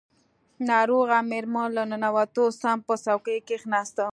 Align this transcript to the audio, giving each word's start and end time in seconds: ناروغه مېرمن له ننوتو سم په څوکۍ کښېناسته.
ناروغه 0.69 1.17
مېرمن 1.31 1.67
له 1.77 1.83
ننوتو 1.91 2.43
سم 2.61 2.77
په 2.87 2.93
څوکۍ 3.03 3.37
کښېناسته. 3.47 4.05